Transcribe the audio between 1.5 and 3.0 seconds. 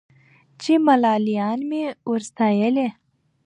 مي ور ستایلې